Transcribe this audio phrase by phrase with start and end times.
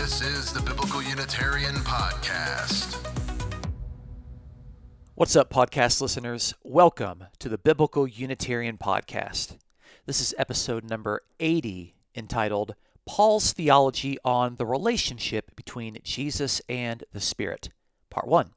[0.00, 2.96] This is the Biblical Unitarian Podcast.
[5.14, 6.54] What's up, podcast listeners?
[6.64, 9.58] Welcome to the Biblical Unitarian Podcast.
[10.06, 17.20] This is episode number 80, entitled Paul's Theology on the Relationship Between Jesus and the
[17.20, 17.68] Spirit,
[18.08, 18.52] Part 1.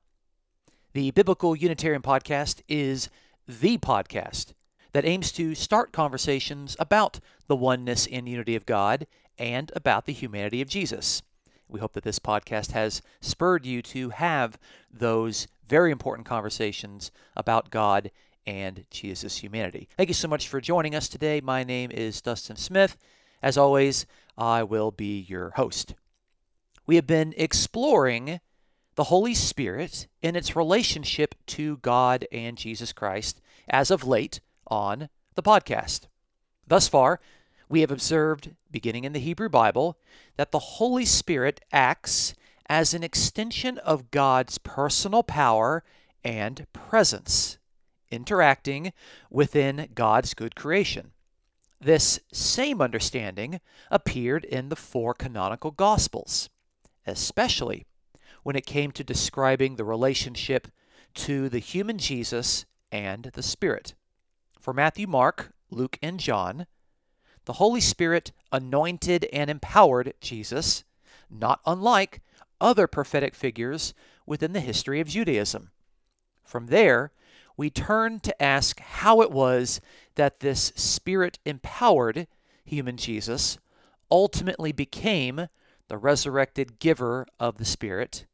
[0.93, 3.09] The Biblical Unitarian Podcast is
[3.49, 4.53] the podcast
[4.93, 9.05] that aims to start conversations about the oneness and unity of God
[9.37, 11.21] and about the humanity of Jesus.
[11.67, 14.59] We hope that this podcast has spurred you to have
[14.91, 18.11] those very important conversations about God
[18.45, 19.87] and Jesus' humanity.
[19.97, 21.41] Thank you so much for joining us today.
[21.41, 22.97] My name is Dustin Smith.
[23.41, 24.05] As always,
[24.37, 25.95] I will be your host.
[26.85, 28.39] We have been exploring
[28.95, 35.09] the Holy Spirit in its relationship to God and Jesus Christ as of late on
[35.35, 36.07] the podcast.
[36.67, 37.19] Thus far,
[37.73, 39.97] we have observed, beginning in the Hebrew Bible,
[40.37, 42.35] that the Holy Spirit acts
[42.69, 45.83] as an extension of God's personal power
[46.23, 47.57] and presence,
[48.11, 48.93] interacting
[49.31, 51.13] within God's good creation.
[51.81, 56.51] This same understanding appeared in the four canonical Gospels,
[57.07, 57.87] especially
[58.43, 60.67] when it came to describing the relationship
[61.15, 63.95] to the human Jesus and the Spirit.
[64.59, 66.67] For Matthew, Mark, Luke, and John,
[67.45, 70.83] the Holy Spirit anointed and empowered Jesus,
[71.29, 72.21] not unlike
[72.61, 73.93] other prophetic figures
[74.25, 75.71] within the history of Judaism.
[76.43, 77.11] From there,
[77.57, 79.81] we turn to ask how it was
[80.15, 82.27] that this Spirit empowered
[82.63, 83.57] human Jesus
[84.09, 85.47] ultimately became
[85.87, 88.25] the resurrected giver of the Spirit.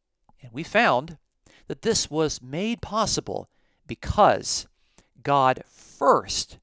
[0.41, 1.17] And we found
[1.67, 3.49] that this was made possible
[3.87, 4.67] because
[5.23, 6.57] God first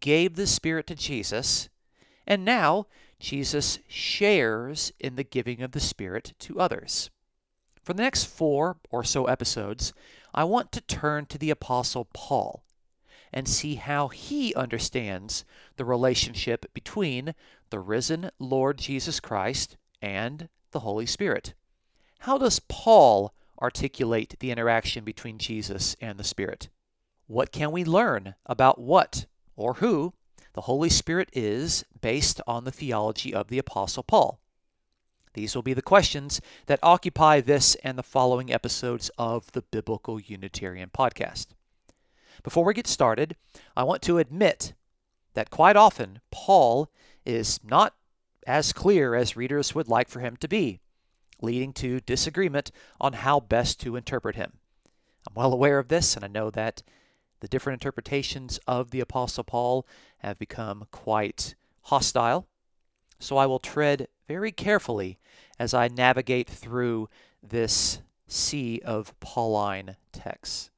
[0.00, 1.68] gave the Spirit to Jesus
[2.26, 2.86] and now
[3.18, 7.10] Jesus shares in the giving of the Spirit to others.
[7.82, 9.92] For the next four or so episodes,
[10.34, 12.64] I want to turn to the Apostle Paul
[13.32, 15.44] and see how he understands
[15.76, 17.34] the relationship between
[17.70, 21.54] the risen Lord Jesus Christ and the Holy Spirit.
[22.20, 26.68] How does Paul articulate the interaction between Jesus and the Spirit?
[27.26, 30.14] What can we learn about what or who
[30.54, 34.40] the Holy Spirit is based on the theology of the Apostle Paul?
[35.34, 40.20] These will be the questions that occupy this and the following episodes of the Biblical
[40.20, 41.48] Unitarian Podcast.
[42.44, 43.36] Before we get started,
[43.76, 44.74] I want to admit
[45.34, 46.88] that quite often Paul
[47.26, 47.94] is not
[48.46, 50.80] as clear as readers would like for him to be,
[51.40, 54.52] leading to disagreement on how best to interpret him.
[55.26, 56.82] I'm well aware of this, and I know that
[57.44, 59.86] the different interpretations of the Apostle Paul
[60.20, 62.46] have become quite hostile.
[63.18, 65.18] So I will tread very carefully
[65.58, 67.10] as I navigate through
[67.42, 70.70] this sea of Pauline texts.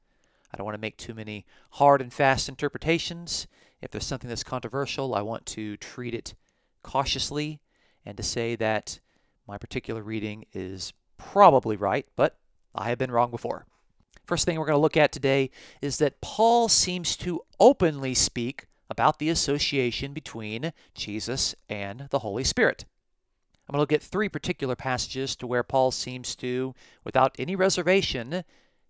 [0.53, 3.47] I don't want to make too many hard and fast interpretations.
[3.81, 6.35] If there's something that's controversial, I want to treat it
[6.83, 7.61] cautiously
[8.05, 8.99] and to say that
[9.47, 12.37] my particular reading is probably right, but
[12.75, 13.67] I have been wrong before.
[14.27, 15.49] First thing we're going to look at today
[15.81, 22.43] is that Paul seems to openly speak about the association between Jesus and the Holy
[22.43, 22.83] Spirit.
[23.67, 27.55] I'm going to look at three particular passages to where Paul seems to, without any
[27.55, 28.43] reservation,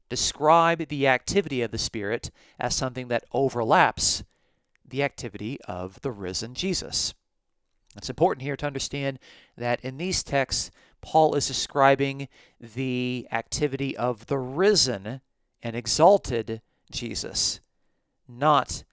[0.09, 4.23] describe the activity of the Spirit as something that overlaps
[4.87, 7.13] the activity of the risen Jesus.
[7.95, 9.19] It's important here to understand
[9.55, 10.71] that in these texts,
[11.01, 12.27] Paul is describing
[12.59, 15.21] the activity of the risen
[15.67, 17.59] and exalted Jesus,
[18.25, 18.85] not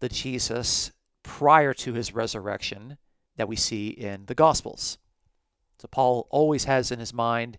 [0.00, 0.90] the Jesus
[1.22, 2.98] prior to his resurrection
[3.36, 4.98] that we see in the Gospels.
[5.78, 7.56] So Paul always has in his mind,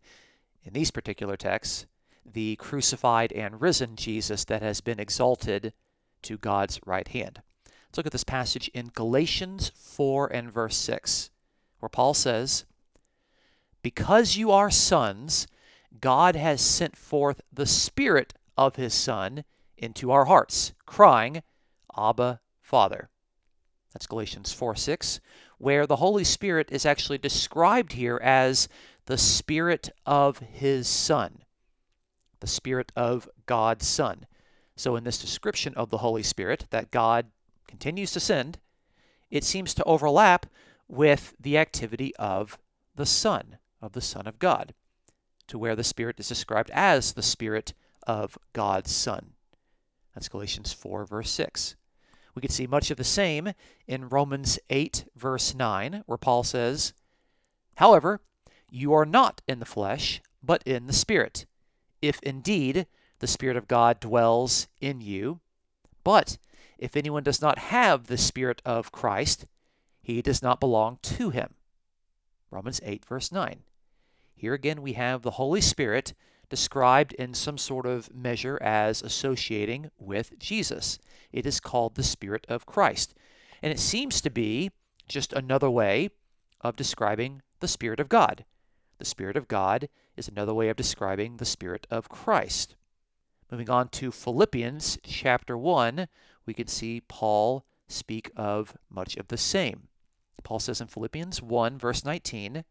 [0.66, 1.86] in these particular texts,
[2.26, 5.72] the crucified and risen Jesus that has been exalted
[6.24, 7.42] to God's right hand.
[7.66, 11.30] Let's look at this passage in Galatians 4 and verse 6,
[11.80, 12.66] where Paul says,
[13.82, 15.48] Because you are sons,
[16.02, 19.46] God has sent forth the Spirit of his Son
[19.78, 21.42] into our hearts, crying,
[21.98, 23.10] Abba, Father.
[23.94, 25.22] That's Galatians 4 6,
[25.60, 28.68] where the Holy Spirit is actually described here as
[29.06, 31.44] the Spirit of his Son,
[32.42, 34.28] the Spirit of God's Son.
[34.76, 37.28] So, in this description of the Holy Spirit that God
[37.66, 38.60] continues to send,
[39.32, 40.48] it seems to overlap
[40.90, 42.60] with the activity of
[42.94, 44.74] the Son, of the Son of God,
[45.48, 47.74] to where the Spirit is described as the Spirit
[48.08, 49.34] of God's Son.
[50.14, 51.76] That's Galatians 4, verse 6.
[52.36, 53.54] We could see much of the same
[53.88, 56.94] in Romans 8, verse 9, where Paul says,
[57.76, 58.22] However,
[58.70, 61.46] you are not in the flesh, but in the Spirit,
[62.02, 62.86] if indeed
[63.20, 65.40] the Spirit of God dwells in you.
[66.04, 66.38] But
[66.78, 69.46] if anyone does not have the Spirit of Christ,
[70.02, 71.56] he does not belong to him.
[72.52, 73.64] Romans 8, verse 9.
[74.34, 76.14] Here again, we have the Holy Spirit
[76.50, 81.00] described in some sort of measure as associating with Jesus.
[81.32, 83.14] It is called the Spirit of Christ.
[83.62, 84.72] And it seems to be
[85.08, 86.10] just another way
[86.62, 88.46] of describing the Spirit of God.
[88.98, 92.76] The Spirit of God is another way of describing the Spirit of Christ.
[93.52, 96.08] Moving on to Philippians chapter 1,
[96.46, 99.88] we can see Paul speak of much of the same.
[100.44, 102.64] Paul says in Philippians 1, verse 19,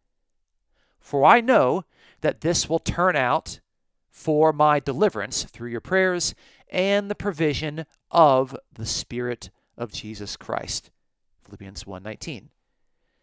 [1.00, 1.84] For I know
[2.20, 3.60] that this will turn out
[4.18, 6.34] for my deliverance through your prayers
[6.68, 10.90] and the provision of the Spirit of Jesus Christ.
[11.44, 12.50] Philippians 1:19.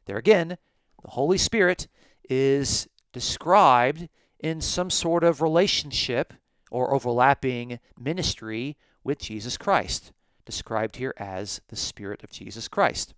[0.06, 0.58] There again,
[1.04, 1.90] the Holy Spirit
[2.30, 4.08] is described
[4.40, 6.34] in some sort of relationship
[6.72, 10.14] or overlapping ministry with Jesus Christ,
[10.46, 13.14] described here as the Spirit of Jesus Christ.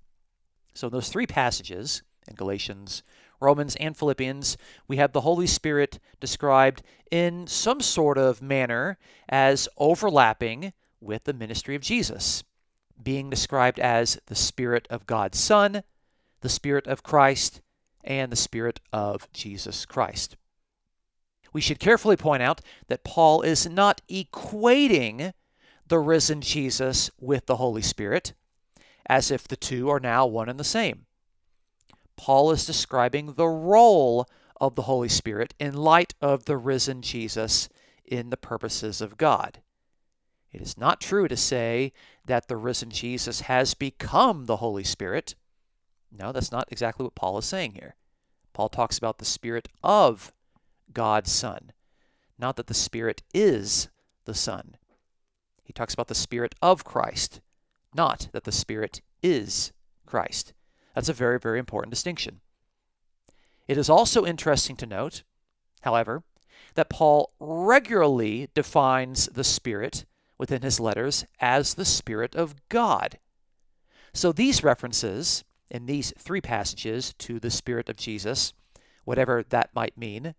[0.73, 3.03] So, in those three passages in Galatians,
[3.39, 4.57] Romans, and Philippians,
[4.87, 8.97] we have the Holy Spirit described in some sort of manner
[9.29, 12.43] as overlapping with the ministry of Jesus,
[13.01, 15.83] being described as the Spirit of God's Son,
[16.41, 17.61] the Spirit of Christ,
[18.03, 20.37] and the Spirit of Jesus Christ.
[21.53, 25.33] We should carefully point out that Paul is not equating
[25.87, 28.33] the risen Jesus with the Holy Spirit,
[29.07, 31.06] as if the two are now one and the same.
[32.17, 34.27] Paul is describing the role
[34.59, 37.69] of the Holy Spirit in light of the risen Jesus
[38.03, 39.61] in the purposes of God.
[40.51, 41.93] It is not true to say
[42.25, 45.35] that the risen Jesus has become the Holy Spirit.
[46.11, 47.95] No, that's not exactly what Paul is saying here.
[48.53, 50.33] Paul talks about the Spirit of
[50.91, 51.71] God's Son,
[52.39, 53.89] not that the Spirit is
[54.25, 54.77] the Son.
[55.63, 57.41] He talks about the Spirit of Christ,
[57.93, 59.73] not that the Spirit is
[60.05, 60.53] Christ.
[60.97, 62.39] That's a very, very important distinction.
[63.67, 65.21] It is also interesting to note,
[65.81, 66.23] however,
[66.73, 70.05] that Paul regularly defines the Spirit
[70.39, 73.19] within his letters as the Spirit of God.
[74.11, 78.53] So these references in these three passages to the Spirit of Jesus,
[79.05, 80.33] whatever that might mean,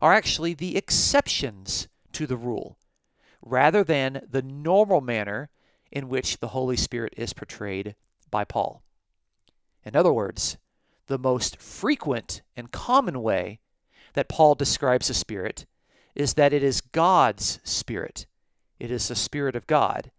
[0.00, 2.78] are actually the exceptions to the rule,
[3.42, 5.50] rather than the normal manner
[5.92, 7.94] in which the Holy Spirit is portrayed
[8.30, 8.82] by Paul.
[9.84, 10.58] In other words,
[11.06, 13.60] the most frequent and common way
[14.14, 15.66] that Paul describes the Spirit
[16.14, 18.26] is that it is God's Spirit.
[18.78, 20.10] It is the Spirit of God.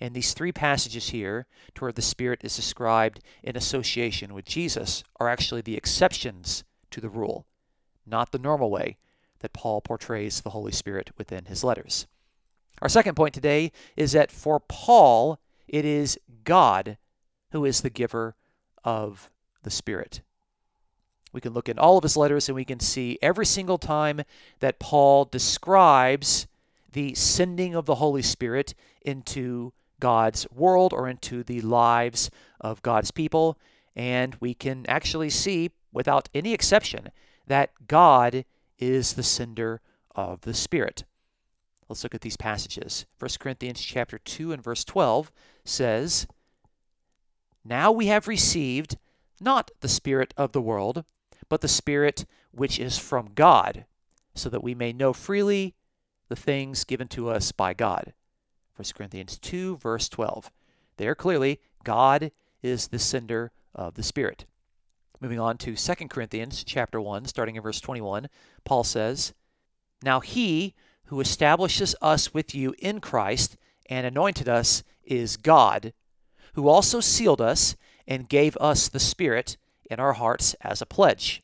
[0.00, 5.04] And these three passages here, to where the Spirit is described in association with Jesus,
[5.20, 7.46] are actually the exceptions to the rule,
[8.06, 8.96] not the normal way
[9.40, 12.06] that Paul portrays the Holy Spirit within his letters.
[12.80, 15.38] Our second point today is that for Paul,
[15.68, 16.98] it is God
[17.52, 18.34] who is the giver
[18.84, 19.30] of
[19.62, 20.22] the Spirit.
[21.32, 24.22] We can look in all of his letters and we can see every single time
[24.60, 26.46] that Paul describes
[26.92, 32.30] the sending of the Holy Spirit into God's world or into the lives
[32.60, 33.56] of God's people.
[33.96, 37.10] And we can actually see, without any exception,
[37.46, 38.44] that God
[38.78, 39.80] is the sender
[40.14, 41.04] of the Spirit.
[41.88, 43.06] Let's look at these passages.
[43.18, 45.30] 1 Corinthians chapter 2 and verse 12
[45.64, 46.26] says,
[47.64, 48.96] now we have received
[49.40, 51.04] not the Spirit of the world,
[51.48, 53.86] but the Spirit which is from God,
[54.34, 55.74] so that we may know freely
[56.28, 58.14] the things given to us by God.
[58.76, 60.50] 1 Corinthians 2, verse 12.
[60.96, 64.46] There clearly, God is the sender of the Spirit.
[65.20, 68.28] Moving on to 2 Corinthians chapter 1, starting in verse 21,
[68.64, 69.34] Paul says,
[70.02, 70.74] Now he
[71.06, 75.92] who establishes us with you in Christ and anointed us is God,
[76.54, 79.56] who also sealed us and gave us the Spirit
[79.90, 81.42] in our hearts as a pledge.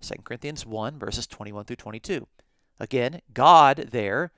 [0.00, 2.26] 2 Corinthians 1, verses 21 through 22.
[2.78, 4.32] Again, God there,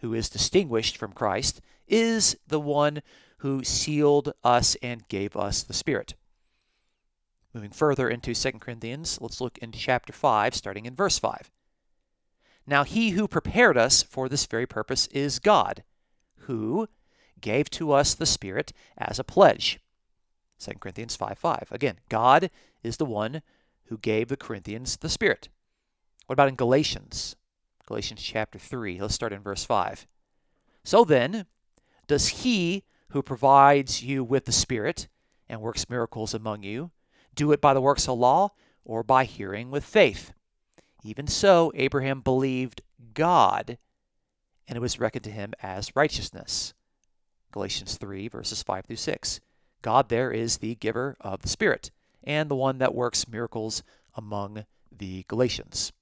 [0.00, 3.02] who is distinguished from Christ, is the one
[3.38, 6.14] who sealed us and gave us the Spirit.
[7.54, 11.50] Moving further into 2 Corinthians, let's look in chapter 5, starting in verse 5.
[12.66, 15.82] Now he who prepared us for this very purpose is God,
[16.46, 16.88] who,
[17.42, 19.78] gave to us the Spirit as a pledge.
[20.58, 21.68] 2 Corinthians 5 5.
[21.70, 22.50] Again, God
[22.82, 23.42] is the one
[23.86, 25.48] who gave the Corinthians the Spirit.
[26.26, 27.36] What about in Galatians?
[27.86, 29.00] Galatians chapter 3.
[29.00, 30.06] Let's start in verse 5.
[30.84, 31.46] So then,
[32.06, 35.08] does he who provides you with the Spirit
[35.48, 36.90] and works miracles among you
[37.34, 38.50] do it by the works of law
[38.84, 40.32] or by hearing with faith?
[41.02, 42.82] Even so, Abraham believed
[43.14, 43.78] God,
[44.68, 46.74] and it was reckoned to him as righteousness.
[47.52, 49.40] Galatians 3, verses 5 through 6.
[49.82, 51.90] God there is the giver of the Spirit,
[52.24, 53.82] and the one that works miracles
[54.14, 54.64] among
[54.96, 55.92] the Galatians.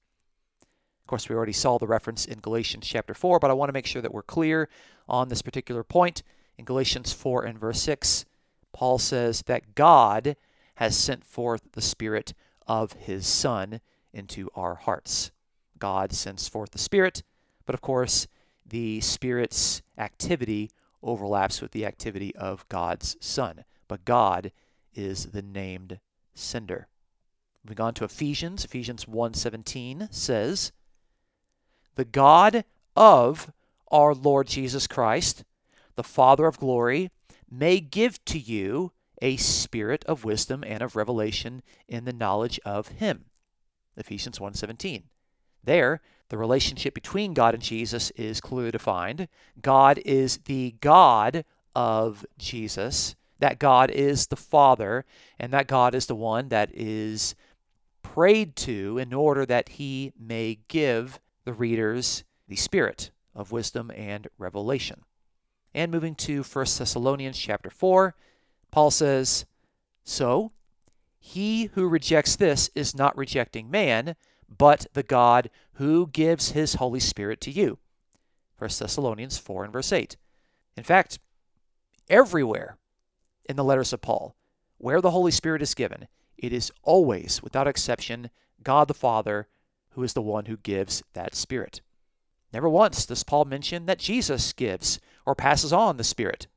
[0.61, 3.73] Of course, we already saw the reference in Galatians chapter 4, but I want to
[3.73, 4.69] make sure that we're clear
[5.09, 6.23] on this particular point.
[6.57, 8.25] In Galatians 4 and verse 6,
[8.71, 10.35] Paul says that God
[10.75, 12.33] has sent forth the Spirit
[12.67, 13.81] of His Son
[14.13, 15.31] into our hearts.
[15.79, 17.23] God sends forth the Spirit,
[17.65, 18.27] but of course,
[18.65, 20.69] the Spirit's activity
[21.03, 23.63] overlaps with the activity of God's Son.
[23.87, 24.51] But God
[24.93, 25.99] is the named
[26.33, 26.87] sender.
[27.63, 30.71] Moving on to Ephesians, Ephesians 1:17 says,
[31.95, 32.65] "The God
[32.95, 33.51] of
[33.91, 35.43] our Lord Jesus Christ,
[35.95, 37.11] the Father of glory,
[37.49, 42.87] may give to you a spirit of wisdom and of revelation in the knowledge of
[42.87, 43.25] him."
[43.95, 45.09] Ephesians 1:17.
[45.63, 49.27] There, the relationship between God and Jesus is clearly defined.
[49.61, 51.43] God is the God
[51.75, 53.17] of Jesus.
[53.39, 55.03] That God is the Father,
[55.37, 57.35] and that God is the one that is
[58.01, 64.29] prayed to in order that he may give the readers the spirit of wisdom and
[64.37, 65.01] revelation.
[65.73, 68.15] And moving to 1 Thessalonians chapter 4,
[68.71, 69.45] Paul says,
[70.05, 70.53] So
[71.19, 74.15] he who rejects this is not rejecting man,
[74.57, 77.79] but the God who gives his Holy Spirit to you.
[78.57, 80.17] 1 Thessalonians 4 and verse 8.
[80.77, 81.19] In fact,
[82.09, 82.77] everywhere
[83.45, 84.35] in the letters of Paul,
[84.77, 88.29] where the Holy Spirit is given, it is always, without exception,
[88.63, 89.47] God the Father
[89.91, 91.81] who is the one who gives that Spirit.
[92.53, 96.47] Never once does Paul mention that Jesus gives or passes on the Spirit.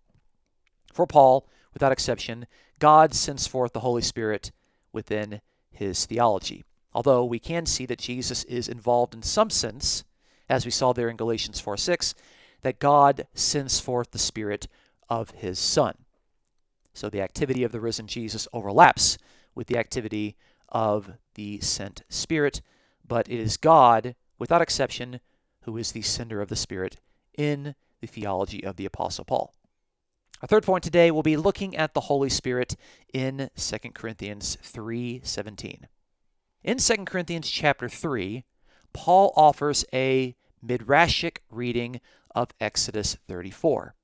[0.92, 2.46] For Paul, without exception,
[2.78, 4.52] God sends forth the Holy Spirit
[4.92, 6.64] within his theology.
[6.94, 10.04] Although we can see that Jesus is involved in some sense,
[10.48, 12.14] as we saw there in Galatians 4 6,
[12.62, 14.68] that God sends forth the Spirit
[15.08, 15.94] of his Son.
[16.94, 19.18] So the activity of the risen Jesus overlaps
[19.54, 20.36] with the activity
[20.68, 22.62] of the sent Spirit,
[23.06, 25.20] but it is God, without exception,
[25.62, 27.00] who is the sender of the Spirit
[27.36, 29.52] in the theology of the Apostle Paul.
[30.42, 32.76] Our third point today will be looking at the Holy Spirit
[33.12, 35.86] in 2 Corinthians 3:17.
[36.64, 38.42] In 2 Corinthians chapter 3,
[38.94, 40.34] Paul offers a
[40.66, 42.00] midrashic reading
[42.34, 43.94] of Exodus 34.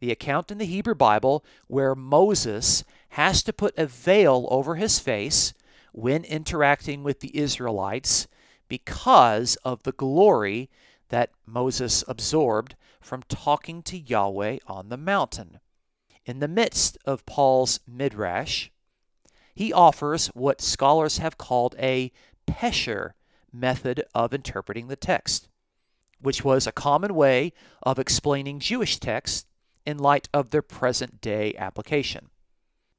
[0.00, 4.98] The account in the Hebrew Bible where Moses has to put a veil over his
[4.98, 5.54] face
[5.92, 8.28] when interacting with the Israelites
[8.68, 10.68] because of the glory
[11.08, 15.60] that Moses absorbed from talking to Yahweh on the mountain.
[16.26, 18.68] In the midst of Paul's midrash,
[19.56, 22.12] he offers what scholars have called a
[22.46, 23.12] pesher
[23.50, 25.48] method of interpreting the text,
[26.20, 29.46] which was a common way of explaining Jewish texts
[29.86, 32.28] in light of their present day application.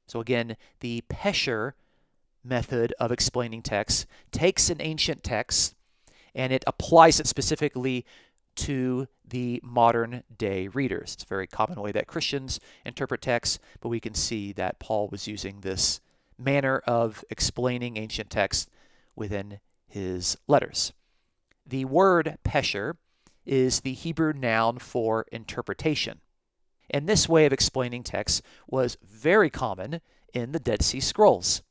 [0.08, 1.74] So, again, the pesher
[2.42, 5.76] method of explaining texts takes an ancient text
[6.34, 8.04] and it applies it specifically
[8.56, 11.14] to the modern day readers.
[11.14, 15.08] It's a very common way that Christians interpret texts, but we can see that Paul
[15.08, 16.00] was using this
[16.38, 18.68] manner of explaining ancient texts
[19.16, 20.92] within his letters.
[21.66, 22.94] The word pesher
[23.44, 26.20] is the Hebrew noun for interpretation.
[26.90, 30.00] And this way of explaining texts was very common
[30.32, 31.62] in the Dead Sea Scrolls.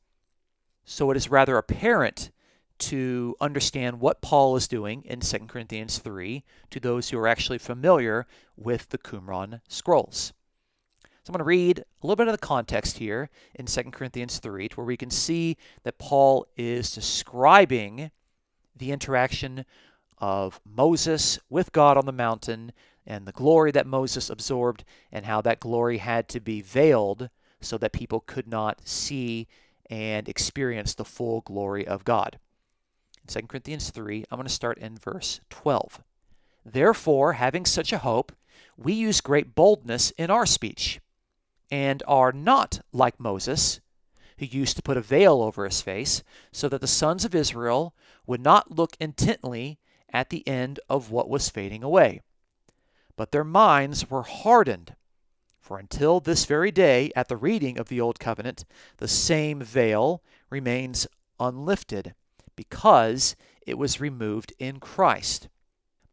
[0.84, 2.30] So it is rather apparent
[2.78, 7.58] to understand what Paul is doing in 2 Corinthians 3 to those who are actually
[7.58, 10.32] familiar with the Qumran scrolls.
[11.28, 14.38] So I'm going to read a little bit of the context here in 2 Corinthians
[14.38, 18.10] 3 to where we can see that Paul is describing
[18.74, 19.66] the interaction
[20.16, 22.72] of Moses with God on the mountain
[23.06, 27.28] and the glory that Moses absorbed and how that glory had to be veiled
[27.60, 29.48] so that people could not see
[29.90, 32.38] and experience the full glory of God.
[33.20, 36.00] In 2 Corinthians 3, I'm going to start in verse 12.
[36.64, 38.32] Therefore, having such a hope,
[38.78, 41.00] we use great boldness in our speech,
[41.70, 43.80] and are not like Moses,
[44.38, 46.22] who used to put a veil over his face,
[46.52, 47.94] so that the sons of Israel
[48.26, 49.78] would not look intently
[50.12, 52.20] at the end of what was fading away.
[53.16, 54.94] But their minds were hardened.
[55.60, 58.64] For until this very day, at the reading of the Old Covenant,
[58.98, 61.06] the same veil remains
[61.38, 62.14] unlifted
[62.56, 65.48] because it was removed in Christ.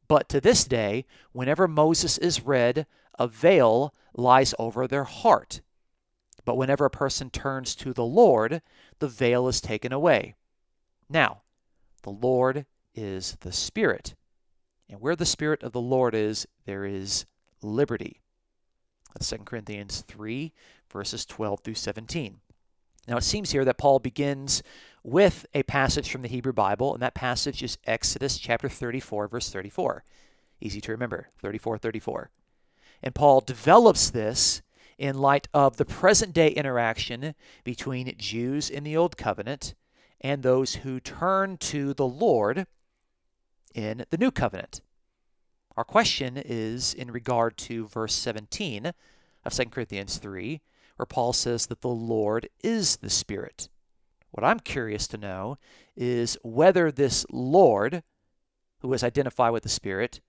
[0.08, 2.86] But to this day, whenever Moses is read,
[3.18, 5.62] a veil lies over their heart.
[6.44, 8.62] But whenever a person turns to the Lord,
[9.00, 10.36] the veil is taken away.
[11.10, 11.42] Now,
[12.04, 14.16] the Lord is the Spirit.
[14.90, 17.26] And where the Spirit of the Lord is, there is
[17.62, 18.22] liberty.
[19.14, 20.54] That's 2 Corinthians 3,
[20.92, 22.40] verses 12 through 17.
[23.08, 24.64] Now, it seems here that Paul begins
[25.04, 29.50] with a passage from the Hebrew Bible, and that passage is Exodus chapter 34, verse
[29.50, 30.04] 34.
[30.62, 32.30] Easy to remember 34 34.
[33.04, 34.62] And Paul develops this
[34.98, 39.76] in light of the present day interaction between Jews in the Old Covenant
[40.22, 42.68] and those who turn to the Lord
[43.74, 44.82] in the New Covenant.
[45.78, 48.94] Our question is in regard to verse 17
[49.44, 50.62] of 2 Corinthians 3,
[50.96, 53.68] where Paul says that the Lord is the Spirit.
[54.32, 55.58] What I'm curious to know
[55.96, 58.04] is whether this Lord,
[58.80, 60.22] who is identified with the Spirit,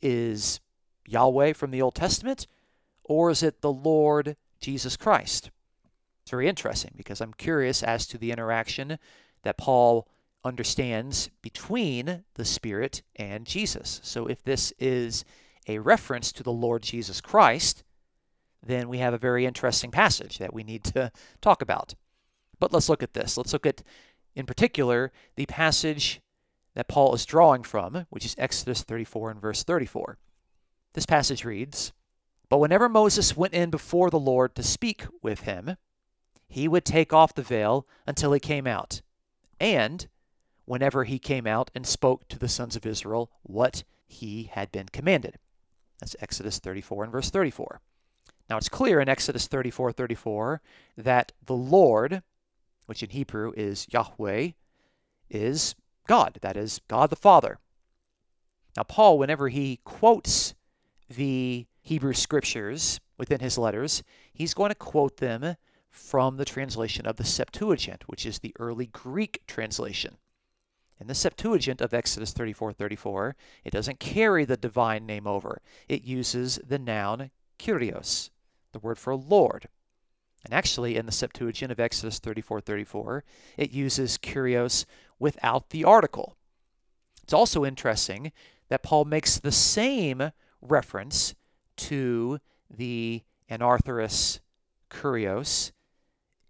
[0.00, 0.60] is
[1.06, 2.46] Yahweh from the Old Testament,
[3.04, 5.50] or is it the Lord Jesus Christ?
[6.22, 8.98] It's very interesting because I'm curious as to the interaction
[9.42, 10.06] that Paul
[10.44, 14.00] understands between the Spirit and Jesus.
[14.02, 15.24] So if this is
[15.68, 17.84] a reference to the Lord Jesus Christ,
[18.64, 21.94] then we have a very interesting passage that we need to talk about.
[22.58, 23.36] But let's look at this.
[23.36, 23.82] Let's look at,
[24.34, 26.20] in particular, the passage
[26.74, 30.18] that Paul is drawing from, which is Exodus 34 and verse 34.
[30.94, 31.92] This passage reads
[32.48, 35.76] But whenever Moses went in before the Lord to speak with him,
[36.48, 39.00] he would take off the veil until he came out.
[39.58, 40.06] And
[40.64, 44.88] whenever he came out and spoke to the sons of Israel what he had been
[44.88, 45.38] commanded.
[46.00, 47.80] That's Exodus 34 and verse 34.
[48.50, 50.60] Now it's clear in Exodus 34 34
[50.98, 52.22] that the Lord,
[52.86, 54.50] which in Hebrew is Yahweh,
[55.30, 55.74] is
[56.06, 56.38] God.
[56.42, 57.58] That is God the Father.
[58.76, 60.54] Now, Paul, whenever he quotes
[61.16, 64.02] the Hebrew scriptures within his letters,
[64.32, 65.56] he's going to quote them
[65.90, 70.16] from the translation of the Septuagint, which is the early Greek translation.
[70.98, 73.34] In the Septuagint of Exodus 34:34,
[73.64, 75.60] it doesn't carry the divine name over.
[75.88, 78.30] It uses the noun Kyrios,
[78.72, 79.68] the word for Lord.
[80.44, 83.24] And actually, in the Septuagint of Exodus 34:34,
[83.56, 84.84] it uses Kyrios
[85.18, 86.36] without the article.
[87.22, 88.32] It's also interesting
[88.68, 91.34] that Paul makes the same reference
[91.76, 92.38] to
[92.70, 94.40] the anarthrous
[94.88, 95.72] kurios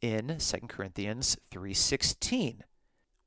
[0.00, 2.62] in 2 Corinthians 3:16,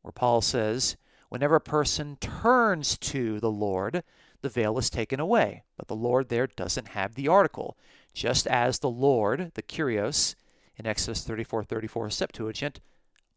[0.02, 0.96] where Paul says,
[1.30, 4.04] "Whenever a person turns to the Lord,
[4.42, 7.78] the veil is taken away." But the Lord there doesn't have the article,
[8.14, 10.36] just as the Lord, the kurios
[10.78, 12.80] in Exodus 34:34 Septuagint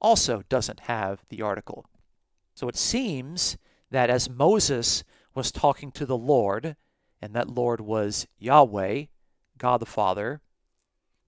[0.01, 1.87] also doesn't have the article.
[2.55, 3.57] So it seems
[3.91, 6.77] that as Moses was talking to the Lord,
[7.21, 9.05] and that Lord was Yahweh,
[9.59, 10.41] God the Father,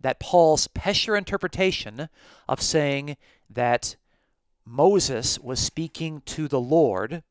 [0.01, 2.09] that Paul's Pesher interpretation
[2.49, 3.17] of saying
[3.49, 3.97] that
[4.65, 7.23] Moses was speaking to the Lord,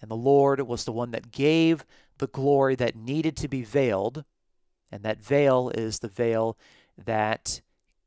[0.00, 1.84] and the Lord was the one that gave
[2.18, 4.24] the glory that needed to be veiled,
[4.90, 6.56] and that veil is the veil
[6.96, 7.62] that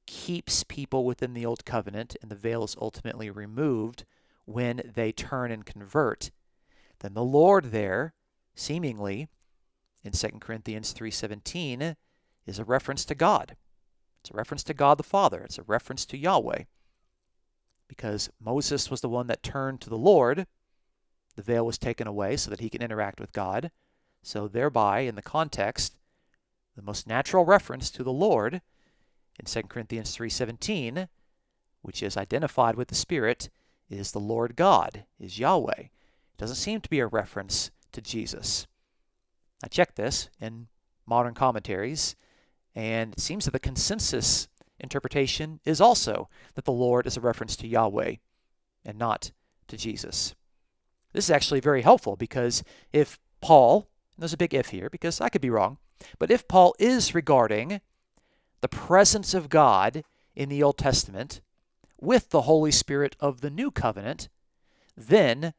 [0.05, 4.05] keeps people within the old covenant, and the veil is ultimately removed
[4.45, 6.29] when they turn and convert.
[6.99, 8.13] Then the Lord there,
[8.53, 9.27] seemingly,
[10.05, 11.97] in 2 Corinthians 3:17
[12.45, 13.57] is a reference to God.
[14.21, 15.41] It's a reference to God the Father.
[15.41, 16.65] It's a reference to Yahweh.
[17.87, 20.47] Because Moses was the one that turned to the Lord,
[21.35, 23.71] the veil was taken away so that he can interact with God.
[24.21, 25.95] So thereby, in the context,
[26.75, 28.61] the most natural reference to the Lord
[29.39, 31.09] in 2 Corinthians 3:17,
[31.81, 33.49] which is identified with the Spirit,
[33.89, 35.79] is the Lord God, is Yahweh.
[35.79, 38.67] It doesn't seem to be a reference to Jesus.
[39.63, 40.67] I checked this in
[41.05, 42.15] modern commentaries,
[42.73, 44.47] and it seems that the consensus
[44.79, 48.15] interpretation is also that the Lord is a reference to Yahweh
[48.83, 49.31] and not
[49.67, 50.35] to Jesus.
[51.13, 53.87] This is actually very helpful because if Paul,
[54.17, 55.77] there's a big if here because I could be wrong,
[56.19, 57.79] but if Paul is regarding
[58.61, 60.03] the presence of God
[60.35, 61.41] in the Old Testament
[61.99, 64.27] with the Holy Spirit of the New Covenant,
[64.97, 65.53] then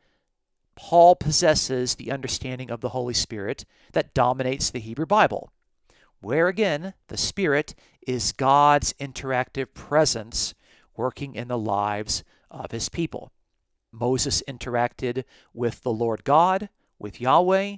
[0.77, 5.51] Paul possesses the understanding of the Holy Spirit that dominates the Hebrew Bible
[6.21, 7.75] where again the Spirit
[8.07, 10.55] is God's interactive presence
[10.97, 13.31] working in the lives of his people.
[13.93, 17.77] Moses interacted with the Lord God, with Yahweh,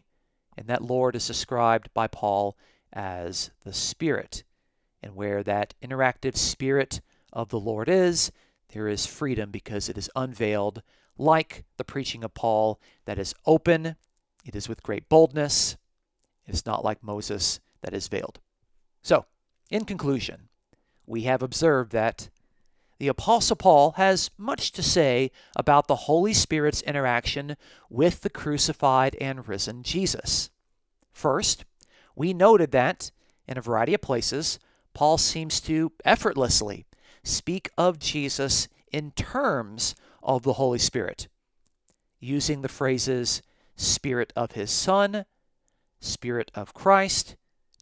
[0.56, 2.56] and that Lord is described by Paul
[2.92, 4.44] as the Spirit.
[5.02, 7.00] And where that interactive Spirit
[7.32, 8.32] of the Lord is,
[8.72, 10.82] there is freedom because it is unveiled,
[11.18, 13.96] like the preaching of Paul, that is open,
[14.44, 15.76] it is with great boldness,
[16.46, 18.40] it is not like Moses that is veiled.
[19.02, 19.26] So,
[19.70, 20.48] in conclusion,
[21.06, 22.30] we have observed that
[22.98, 27.56] the Apostle Paul has much to say about the Holy Spirit's interaction
[27.88, 30.50] with the crucified and risen Jesus.
[31.12, 31.64] First,
[32.16, 33.12] we noted that,
[33.46, 34.58] in a variety of places,
[34.94, 36.86] Paul seems to effortlessly
[37.22, 41.28] speak of Jesus in terms of the Holy Spirit,
[42.20, 43.42] using the phrases
[43.76, 45.24] Spirit of His Son,
[46.00, 47.36] Spirit of Christ,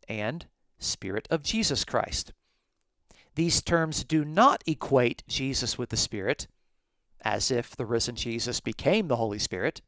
[0.09, 0.46] and
[0.79, 2.33] Spirit of Jesus Christ.
[3.35, 6.46] These terms do not equate Jesus with the Spirit,
[7.22, 9.83] as if the risen Jesus became the Holy Spirit.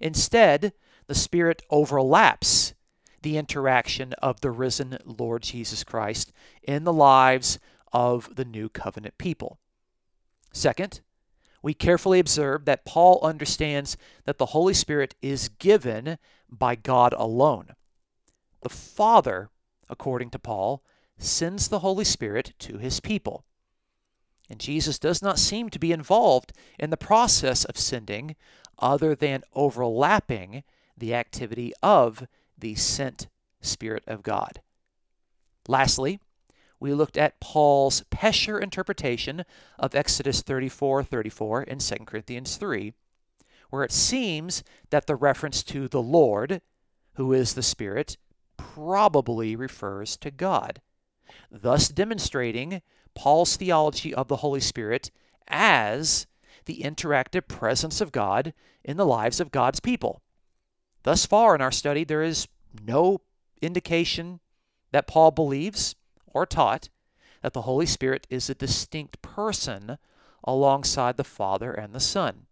[0.00, 0.72] Instead,
[1.06, 2.74] the Spirit overlaps
[3.22, 7.58] the interaction of the risen Lord Jesus Christ in the lives
[7.92, 9.58] of the new covenant people.
[10.52, 11.00] Second,
[11.66, 16.16] we carefully observe that Paul understands that the Holy Spirit is given
[16.48, 17.70] by God alone.
[18.62, 19.50] The Father,
[19.88, 20.84] according to Paul,
[21.18, 23.44] sends the Holy Spirit to his people.
[24.48, 28.36] And Jesus does not seem to be involved in the process of sending
[28.78, 30.62] other than overlapping
[30.96, 33.26] the activity of the sent
[33.60, 34.60] Spirit of God.
[35.66, 36.20] Lastly,
[36.78, 39.44] we looked at Paul's Pesher interpretation
[39.78, 42.92] of Exodus 34 34 and 2 Corinthians 3,
[43.70, 46.60] where it seems that the reference to the Lord,
[47.14, 48.16] who is the Spirit,
[48.56, 50.80] probably refers to God
[51.50, 52.82] thus demonstrating
[53.14, 55.10] Paul's theology of the Holy Spirit
[55.48, 56.26] as
[56.66, 58.52] the interactive presence of God
[58.84, 60.22] in the lives of God's people.
[61.02, 62.48] Thus far in our study, there is
[62.82, 63.20] no
[63.62, 64.40] indication
[64.92, 65.94] that Paul believes
[66.36, 66.90] or taught
[67.40, 69.96] that the Holy Spirit is a distinct person
[70.44, 72.44] alongside the Father and the Son.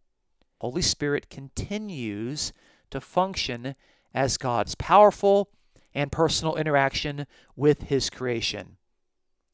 [0.59, 2.55] Holy Spirit continues
[2.89, 3.75] to function
[4.15, 5.51] as God's powerful
[5.93, 8.79] and personal interaction with his creation.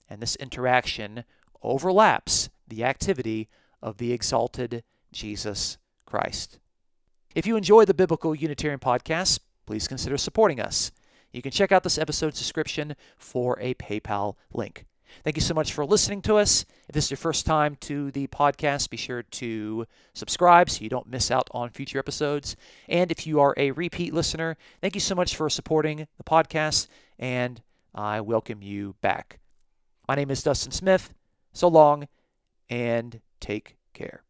[0.09, 1.25] And this interaction
[1.61, 3.49] overlaps the activity
[3.83, 6.61] of the exalted Jesus Christ.
[7.35, 10.93] If you enjoy the Biblical Unitarian podcast, please consider supporting us.
[11.33, 14.87] You can check out this episode's description for a PayPal link.
[15.25, 16.65] Thank you so much for listening to us.
[16.89, 20.89] If this is your first time to the podcast, be sure to subscribe so you
[20.89, 22.57] don't miss out on future episodes.
[22.89, 26.87] And if you are a repeat listener, thank you so much for supporting the podcast,
[27.19, 27.61] and
[27.95, 29.41] I welcome you back.
[30.09, 31.13] My name is Dustin Smith.
[31.53, 32.07] So long,
[32.69, 34.23] and take care.